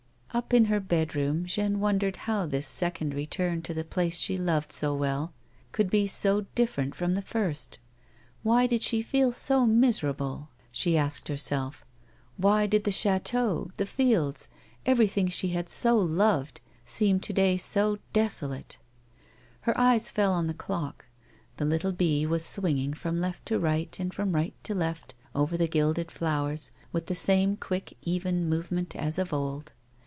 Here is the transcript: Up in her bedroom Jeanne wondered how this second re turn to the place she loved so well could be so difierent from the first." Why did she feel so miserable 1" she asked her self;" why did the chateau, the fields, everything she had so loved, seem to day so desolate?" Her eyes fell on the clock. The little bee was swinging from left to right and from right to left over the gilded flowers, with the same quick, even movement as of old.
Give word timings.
Up 0.33 0.53
in 0.53 0.63
her 0.65 0.79
bedroom 0.79 1.43
Jeanne 1.45 1.81
wondered 1.81 2.15
how 2.15 2.45
this 2.45 2.65
second 2.65 3.13
re 3.13 3.25
turn 3.25 3.61
to 3.63 3.73
the 3.73 3.83
place 3.83 4.17
she 4.17 4.37
loved 4.37 4.71
so 4.71 4.95
well 4.95 5.33
could 5.73 5.89
be 5.89 6.07
so 6.07 6.43
difierent 6.55 6.95
from 6.95 7.15
the 7.15 7.21
first." 7.21 7.79
Why 8.41 8.65
did 8.65 8.81
she 8.81 9.01
feel 9.01 9.33
so 9.33 9.65
miserable 9.65 10.35
1" 10.39 10.47
she 10.71 10.97
asked 10.97 11.27
her 11.27 11.35
self;" 11.35 11.83
why 12.47 12.65
did 12.65 12.85
the 12.85 12.93
chateau, 12.93 13.71
the 13.75 13.85
fields, 13.85 14.47
everything 14.85 15.27
she 15.27 15.49
had 15.49 15.67
so 15.69 15.97
loved, 15.97 16.61
seem 16.85 17.19
to 17.19 17.33
day 17.33 17.57
so 17.57 17.99
desolate?" 18.13 18.77
Her 19.67 19.77
eyes 19.77 20.09
fell 20.09 20.31
on 20.31 20.47
the 20.47 20.53
clock. 20.53 21.07
The 21.57 21.65
little 21.65 21.91
bee 21.91 22.25
was 22.25 22.45
swinging 22.45 22.93
from 22.93 23.19
left 23.19 23.45
to 23.47 23.59
right 23.59 23.93
and 23.99 24.13
from 24.13 24.31
right 24.31 24.55
to 24.63 24.73
left 24.73 25.13
over 25.35 25.57
the 25.57 25.67
gilded 25.67 26.09
flowers, 26.09 26.71
with 26.93 27.07
the 27.07 27.15
same 27.15 27.57
quick, 27.57 27.97
even 28.03 28.47
movement 28.47 28.95
as 28.95 29.19
of 29.19 29.33
old. 29.33 29.73